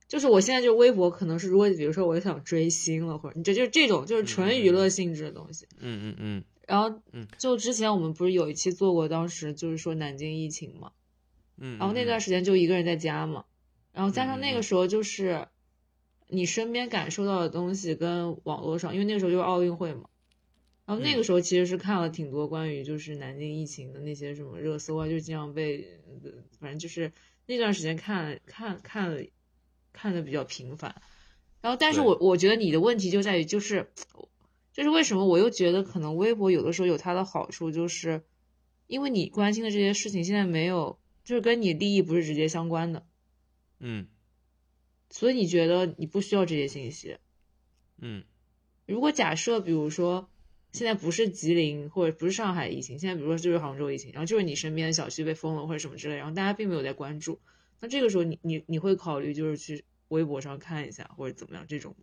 [0.09, 5.67] 就是我现在就微博可能是，如果比如说我想追星了，或者你这就是这种就是纯娱乐性质的东西。
[5.79, 6.45] 嗯嗯嗯。
[6.67, 10.93] 然后嗯，就之前我们不是有一期做过，当时就是说南京疫情嘛，
[11.59, 13.45] 嗯，然后那段嗯时间就一个人在家嘛，
[13.93, 15.47] 然后加上那个时候就是
[16.29, 20.09] 你身边感受到的东西跟网络上，因为那个时候就是奥运会嘛，
[20.87, 21.25] 然后那个嗯。
[21.25, 27.13] 时候其实是看了挺多关于就是南京疫情的那些什么热搜啊，就经常被，呃反正就是
[27.47, 29.23] 那段时间看看看了
[29.97, 31.03] 看的比较频繁，
[31.63, 33.91] 然后但是我我觉得你的问题就在于就是
[34.73, 38.23] 就是为什么我又觉得可能微博有的时候有它的好处，就是
[38.87, 43.07] 因为你关心的这些事情现在没有，就是跟你利益不是直接相关的，
[43.81, 44.07] 嗯。
[45.09, 47.17] 所以你觉得你不需要这些信息。
[47.99, 48.25] 嗯。
[48.87, 50.29] 如果假设比如说
[50.73, 57.41] 现在不是吉林或者不是上海疫情，现在比如说就是杭州疫情，然后就是你身边的小区被封了或者什么之类，然后大家并没有在关注，
[57.81, 61.95] 那这个时候你你你会考虑就是去微博上看一下或者怎么样这种？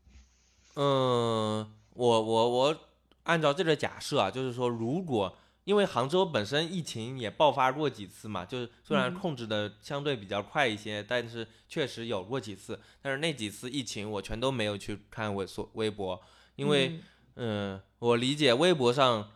[0.76, 2.80] 嗯，我我我
[3.24, 12.80] 按照这个假设啊，就是说，如果因为杭州本身疫情也爆发过几次嘛，就是虽然嗯控制的相对比较快一些，但是确实有过几次。
[13.02, 16.20] 但是那几次疫情我全都没有去看微所微博，
[16.56, 17.00] 因为
[17.36, 19.32] 嗯嗯，我理解微博上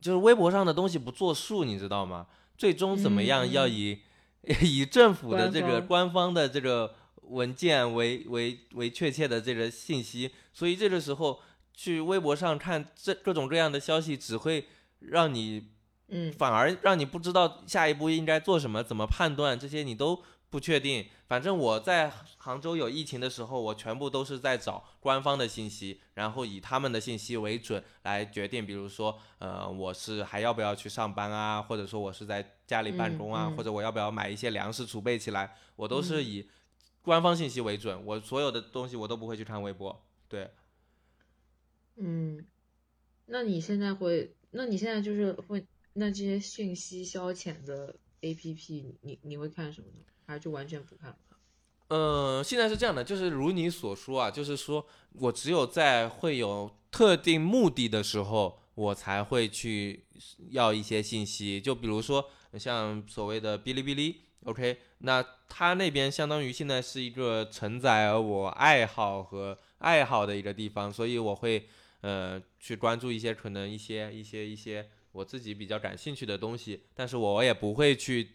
[0.00, 2.26] 就是微博上的东西不作数，你知道吗？
[2.58, 4.02] 最终怎么样嗯要以、
[4.62, 6.32] 以政府的这个官方。
[6.32, 11.40] 的这个文件为为为确切的这个信息，所以这个时候
[11.74, 14.66] 去微博上看这各种各样的消息，只会
[15.00, 15.68] 让你
[16.08, 16.32] 嗯。
[16.32, 21.08] 反而让你不知道下一步应该做什么，怎么判断这些你都不确定。
[21.26, 36.48] 反正我在杭州有疫情的时候，我全部都是在找官方的信息，然后以他们的信息为准来决定，比如说，呃，我是还要不要去上班啊，或者说我是在家里办公啊，嗯嗯或者我要不要买一些粮食储备起来，我都是嗯以
[37.00, 40.04] 官方信息为准，我所有的东西我都不会去看微博。
[40.28, 40.50] 对，
[41.96, 42.46] 嗯，
[43.24, 50.04] 那你现在会，那你现在就是会，那这些信息消遣的 A P P，你你会看什么呢？
[50.32, 51.14] 还是就完全不看？
[51.88, 60.06] 呃，现在是这样的，就是如你所说啊，就是说我只有在会有特定目的的时候，我才会去
[60.50, 61.60] 要一些信息。
[61.60, 71.68] 就比如说像所谓的哔哩哔哩，OK，那它那边相当于现在是一个承载我爱好和爱好的一个地方，所以我会
[72.00, 78.30] 呃去关注一些可能一些一些一些我自己比较感兴趣的东西，但是我也不会去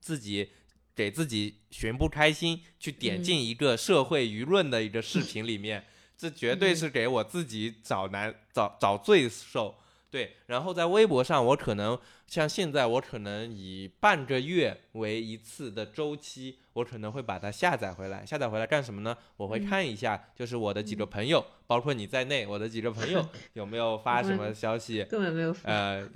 [0.00, 0.50] 自己
[0.98, 5.84] 给自己寻不开心，去点进一个社会舆论的一个视频里面，
[6.18, 9.76] 这绝对是给我自己找难找找罪受。
[10.10, 18.26] 对，然后在微博上，我可能像现在，我可能以半个月为一次的周期，我可能会把它下载回来。
[18.26, 19.16] 下载回来干什么呢？
[19.36, 25.54] 我会嗯看一下，就是我的几个朋友，包括你在内，我的几个朋友有没有发什么消息， 根本没有。
[25.62, 26.08] 呃，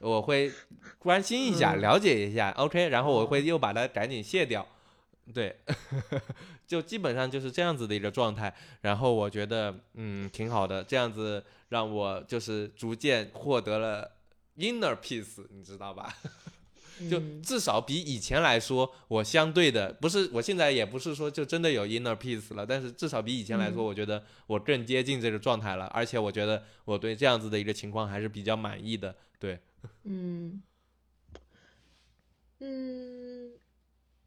[0.00, 0.50] 我会
[0.98, 4.66] 关心一下，嗯了解一下，OK，然后我会又把它赶紧卸掉，
[5.32, 5.54] 对，
[6.66, 8.52] 就基本上就是这样子的一个状态。
[8.80, 14.10] 然后我觉得，嗯，挺好的，这样子让我就是逐渐获得了
[14.56, 16.14] inner peace，你知道吧？
[17.10, 29.14] 就嗯至少比以前来说，我相对的不是，我现在也不是说就真的有 inner peace 了，但是至少比以前来说，嗯我觉得我更接近这个状态了，而且我觉得我对这样子的一个情况还是比较满意的。
[29.38, 29.58] 对，
[30.04, 30.62] 嗯。
[32.62, 33.52] 嗯，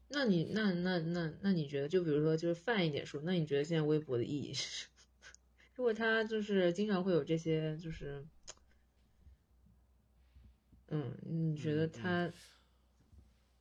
[0.08, 4.92] 那你那那那那你觉得，就比如说就是泛一点说，那你觉得现在微博的意义是什么？
[5.76, 8.26] 如果他就是经常会有这些，就是，
[10.88, 12.32] 嗯，你觉得他嗯，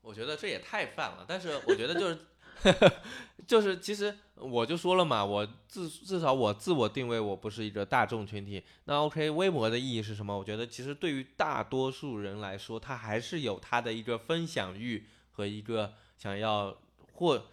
[0.02, 2.18] 我觉得这也太泛了，但是我觉得就是
[3.48, 8.64] 就是其实我就说了嘛，我至至少我自我定位我不是一个大众群体。
[8.86, 10.38] 那 OK，微博的意义是什么？
[10.38, 16.78] 我觉得其实对于大多数人来说，它还是有它的一个分享欲和一个想要
[17.14, 17.46] 获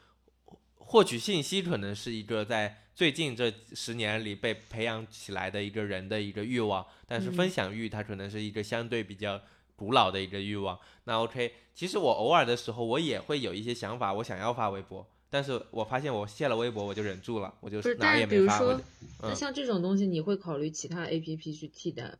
[0.77, 6.85] 获取信息，可能是一个在最近这十年里被培养起来的一个人的一个欲望。
[7.07, 9.41] 但是嗯分享欲它可能是一个相对比较
[9.77, 10.79] 古老的一个欲望。
[11.05, 18.83] 那 OK，其实我偶尔的时候，我也会有一些想法，我想要发微博，但是我发现我卸了微博，我就忍住了，我就哪儿但是比如也没发。
[19.23, 22.19] 那像这种东西，你会考虑其他 APP 去替代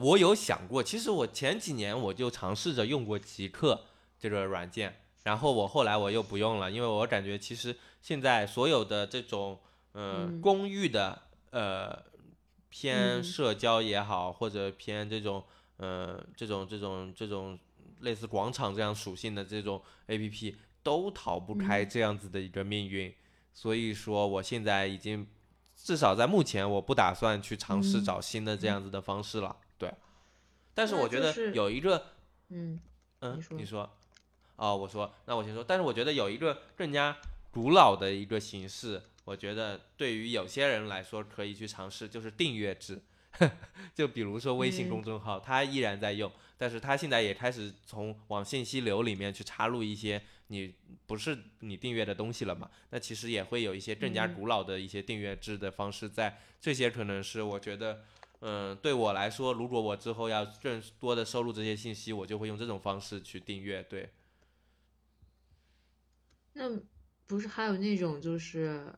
[0.00, 3.84] 我有想过，其实我前几年我就尝试着用过极客
[4.18, 9.58] 这个软件，然后我后来我又不用了，因为我感觉其实现在所有的这种
[9.92, 10.40] 呃嗯。
[10.40, 12.02] 公寓的呃
[12.68, 13.22] 偏嗯。
[13.22, 15.44] 社交也好，或者偏这种
[15.76, 17.58] 呃这种这种这种
[18.00, 23.14] 类似广场这样属性的这种 APP 都逃不开嗯这样子的一个命运，
[23.52, 25.26] 所以说我现在已经
[25.76, 29.92] 至少在目前我不打算去尝试嗯找新的这样子的方式了，对。
[30.74, 32.02] 但是我觉得有一个，
[32.48, 32.80] 嗯
[33.20, 33.90] 嗯，你说你说，
[34.56, 35.62] 哦，我说，那我先说。
[35.62, 37.16] 但是我觉得有一个更加
[37.50, 43.02] 古老的一个形式，我觉得对于有些人来说可以去尝试，就是订阅制。
[43.94, 50.74] 就比如说微信公嗯众号，它依然在用，但是它现在也开始从往信息流里面去插入一些你
[51.06, 52.70] 不是你订阅的东西了嘛？
[52.90, 58.04] 那其实也会有一些更加嗯古老的一些订阅制的方式在，这些可能是我觉得。
[58.42, 63.82] 嗯，对我来说，如果我之后要更多的收录这些信息，我就会用这种方式去订阅。
[63.82, 64.08] 对，
[66.54, 66.80] 那
[67.26, 68.90] 不是还有那种就是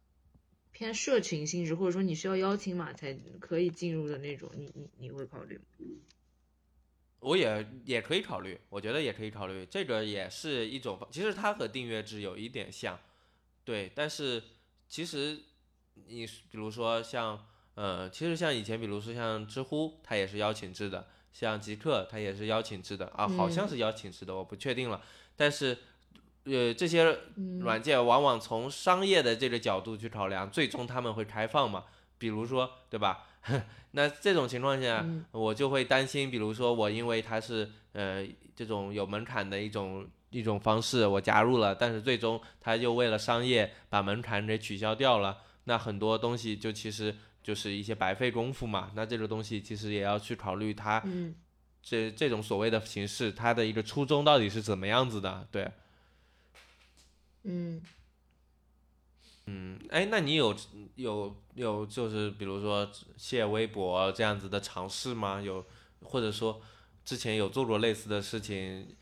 [0.82, 5.62] 偏社群性质，或者说你需要邀请码才可以进入的那种，你你你会考虑吗？
[7.20, 12.98] 我也也可以考虑，我觉得也可以考虑，这个也是一种，其实它和订阅制有一点像，
[13.64, 14.42] 对，但是
[14.88, 15.38] 其实
[16.06, 25.00] 你比如说像呃，其实像以前比如说像知乎，它也是邀请制的，像极客它也是邀请制的啊，好像是邀请制的，我不确定了。
[25.36, 25.78] 但是，
[26.44, 27.18] 呃，这些
[27.60, 31.84] 软件往往从商业的这个角度去考量，最终他们会开放嘛？
[32.18, 33.24] 比如说，对吧？
[33.92, 48.90] 那这种情况下，我就会担心，比如说我因为它是呃这种有门槛的一种一种方式，我加入了，但是最终他又为了商业把门槛给取消掉了，那很多东西就其实就是一些白费功夫嘛。
[48.94, 51.02] 那这个东西其实也要去考虑它，
[51.82, 55.46] 这这种所谓的形式，它的一个初衷到底是怎么样子的？
[55.50, 55.70] 对，
[57.44, 57.82] 嗯。
[59.46, 60.54] 嗯，哎，那你有
[60.94, 65.40] 有有就是比如说卸微博这样子的尝试吗？
[65.42, 65.64] 有
[66.00, 66.60] 或者说
[67.04, 68.94] 之前有做过类似的事情，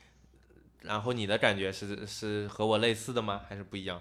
[0.81, 3.43] 然后你的感觉是是和我类似的吗？
[3.49, 4.01] 还是不一样？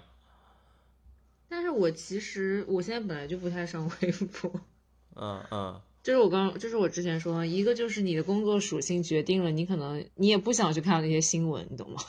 [1.48, 4.60] 但是我其实我现在本来就不太上微博。
[5.16, 5.80] 嗯嗯。
[6.02, 12.00] 就是我刚就是我之前说，一个就是你的工作属性决定了你可能你也不想去看那些新闻，你懂吗？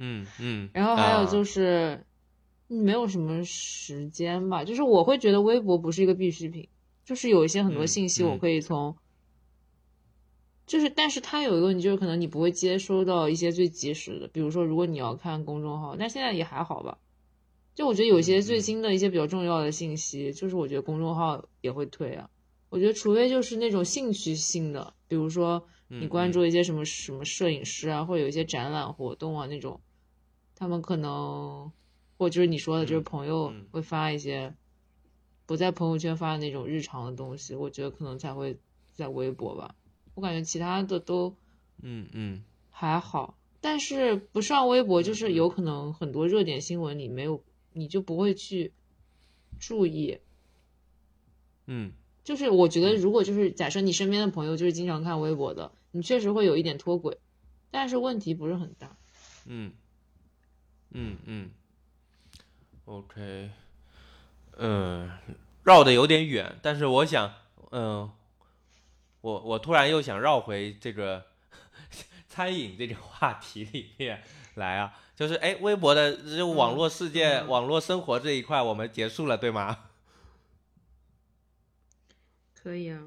[0.00, 0.70] 嗯嗯。
[0.74, 2.04] 然后还有就是。
[2.72, 6.68] 没有什么时间吧，就是我会觉得微博不是一个必需品，
[7.04, 8.96] 就是有一些很多信息我可以从，
[10.68, 16.98] 就是但是它有一个问题，就是可能你不会接收到一些最及时的，比如说如果你要看公众号，但现在也还好吧，
[17.74, 22.30] 就我觉得有些最新的一些比较重要的信息，就是我觉得公众号也会推啊，
[22.68, 29.80] 我觉得除非就是那种兴趣性的，比如说你关注一些什么什么摄影师啊，或者有一些展览活动啊那种，
[30.60, 31.72] 他们可能。
[32.16, 34.54] 或就是你说的，就是朋友会发一些
[35.46, 38.58] 不在朋友圈发的那种日常的东西，我觉得可能才会
[38.92, 39.74] 在微博吧。
[40.14, 41.34] 我感觉其他的都，
[41.80, 43.38] 嗯嗯，还好。
[43.62, 47.42] 但是不上微博，就是有可能很多热点新闻你没有，
[47.72, 48.74] 你就不会去
[49.58, 50.18] 注意。
[51.64, 51.92] 嗯，
[52.22, 57.18] 就是我觉得，如果就是假设你身边的朋友就是经常看微博的，你确实会有一点脱轨，
[57.70, 58.98] 但是问题不是很大。
[59.46, 59.72] 嗯，
[60.90, 61.50] 嗯嗯。
[62.86, 63.50] OK，
[64.56, 65.10] 嗯，
[65.62, 67.32] 绕的有点远，但是我想，
[67.70, 68.10] 嗯，
[69.20, 71.26] 我我突然又想绕回这个
[72.28, 74.24] 餐饮这个话题里面
[74.54, 79.90] 来啊，就是哎，微博的这网络世界、网络生活这一块我们结束了，对吗？
[82.60, 83.04] 可以啊。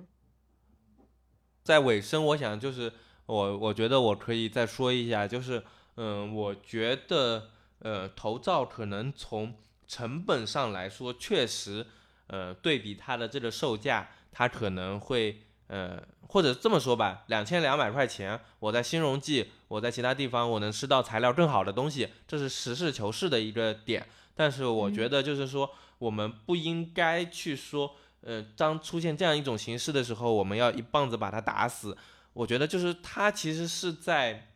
[1.63, 2.91] 在尾声，我想就是
[3.25, 5.63] 我我觉得我可以再说一下，就是
[5.95, 7.49] 嗯，我觉得
[7.83, 9.55] 呃，头罩可能从
[9.87, 11.85] 成本上来说，确实，
[12.27, 24.07] 呃，对比它的这个售价，它可能会，呃，或者这么说吧，两千两百块钱，我在新荣记，我在其他地方，我能吃到材料更好的东西，这是实事求是的一个点。
[24.33, 25.69] 但是我觉得，就是说，
[25.99, 31.95] 我们不应该去说，呃，当出现这样一种形式的时候，我们要一棒子把它打死。
[32.31, 34.53] 我觉得，就是它其实是在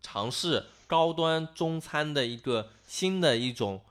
[0.00, 3.82] 尝试高端中餐的一个新的一种。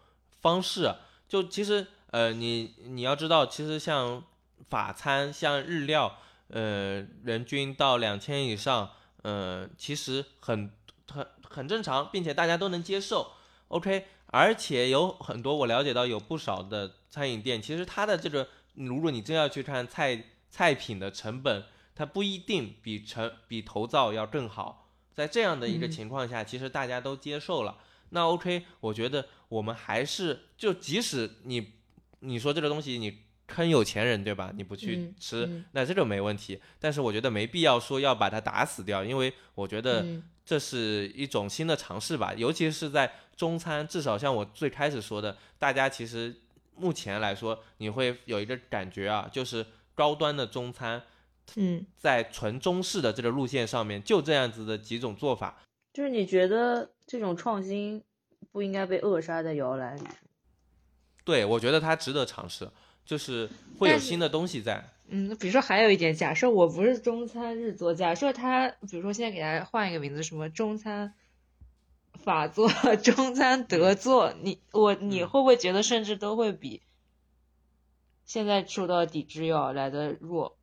[0.42, 0.94] 方式
[1.28, 4.24] 就其实呃你你要知道，其实像
[4.70, 6.20] 法餐像日料，
[6.50, 8.92] 呃人均到两千以上，
[9.24, 10.72] 呃其实很
[11.12, 13.32] 很很正常，并且大家都能接受。
[13.70, 21.66] OK，而且有很多我了解到有不少的餐饮店，其实它的这个如果你真要去看菜菜品的成本，
[21.96, 24.85] 它不一定比成比头灶要更好。
[25.16, 27.78] 在这样的一个情况下，其实大家都接受了。
[28.10, 31.74] 那 OK，我觉得我们还是就即使你
[32.20, 34.52] 你说这个东西你坑有钱人对吧？
[34.56, 36.60] 你不去吃，那这个没问题。
[36.80, 40.06] 但是我觉得没必要说要把它打死掉，因为我觉得
[40.46, 42.34] 这是一种新的尝试吧。
[42.36, 46.36] 尤其是在中餐，至少像我最开始说的，大家其实
[46.76, 51.02] 目前来说，你会有一个感觉啊，就是高端的中餐，
[51.56, 55.62] 嗯，在纯中式的这个路线上面，就这样子的几种做法。
[55.94, 58.04] 就是你觉得这种创新
[58.52, 60.04] 不应该被扼杀在摇篮里？
[61.24, 62.70] 对，我觉得它值得尝试，
[63.06, 64.84] 就是会有新的东西在。
[65.08, 71.14] 嗯，比如说还有一点，假设我不是中餐日做，假设他，比如说现在给他换一个名字，什么中餐
[72.14, 72.68] 法做、
[72.98, 76.82] 中餐德做，你我你会不会觉得甚至都会比
[78.26, 80.58] 现在受到抵制要来的弱？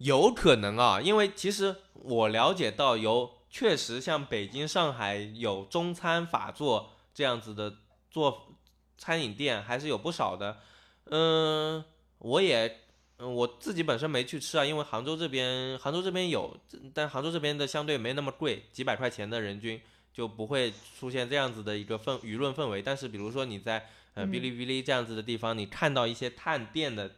[0.00, 7.76] 有可能啊，因为其实我了解到有确实像北京、上海有中餐法做这样子的
[8.10, 8.56] 做
[8.96, 10.58] 餐饮店还是有不少的。
[11.04, 11.84] 嗯，
[12.18, 12.80] 我也
[13.18, 16.56] 嗯我自己本身没去吃啊，因为杭州这边杭州这边有，
[16.94, 19.78] 但杭州这边的相对没那么贵，几百块钱的人均
[20.14, 22.80] 就不会出现这样子的一个氛舆论氛围。
[22.80, 27.16] 但是比如说你在呃哔哩哔哩这样子的地方，你看到一些探店的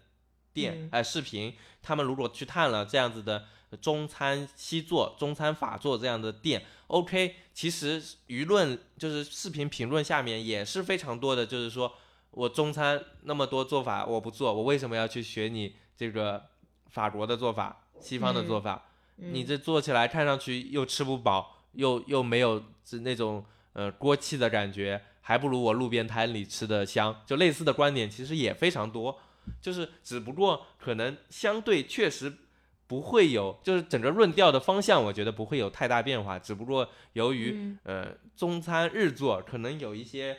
[0.52, 3.46] 店嗯哎、视频，他们如果去探了这样子的
[3.80, 11.92] 中餐西做、中餐法做这样的店，OK，其实舆论就是视频评论下面也是非常多的，就是说
[12.32, 16.44] 我中餐那么多做法我不做，我为什么要去学你这个
[16.90, 18.84] 法国的做法、西方的做法？
[19.16, 27.22] 你嗯这做起来看上去又吃不饱，又又没有是那种呃锅气的感觉，还不如我路边摊里吃的香。
[27.24, 29.18] 就类似的观点其实也非常多，
[29.60, 32.32] 就是只不过可能相对确实
[32.86, 36.38] 不会有，就是整个论调的方向，我觉得不会有太大变化。
[36.38, 40.38] 只不过由于、嗯呃中餐日做可能有一些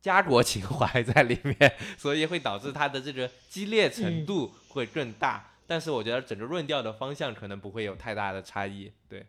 [0.00, 5.52] 家国情怀在里面， 所以会导致它的这个激烈程嗯度会更大。
[5.66, 8.92] 但是我觉得整个论调的方向可能不会有太大的差异。
[9.08, 9.26] 对，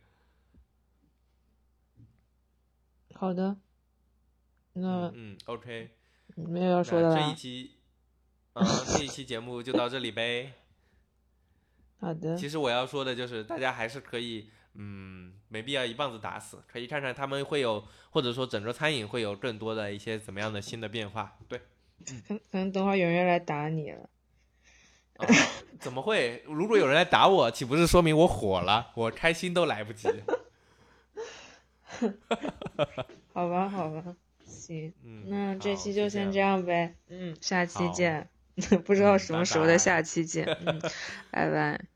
[3.13, 3.57] 好的，
[4.73, 5.91] 那嗯，OK，
[6.35, 7.33] 没有要说的这一啦。
[7.33, 7.74] 期，
[8.55, 8.63] 啊、
[8.97, 10.53] 这一期节目就到这里呗。
[11.99, 21.37] 好的，其实我要说的就是，大家还是可以，嗯，没必要一棒子打死，可以看看他们会有，或者说整个餐饮会有更多的一些怎么样的新的变化。
[21.49, 21.59] 对，
[22.05, 24.09] 可可能等会儿有人来打你了。
[25.17, 25.27] 啊
[25.79, 26.41] 怎么会？
[26.47, 28.91] 如果有人来打我，岂不是说明我火了？
[28.95, 30.07] 我开心都来不及。
[33.33, 36.65] 好吧，好吧，行，嗯，那这期就先这样。
[36.65, 36.95] 呗。
[37.09, 38.29] 嗯，下期见。
[38.85, 40.53] 不知道嗯什么时候的下期见。
[40.59, 40.81] 嗯，
[41.29, 41.94] 拜拜。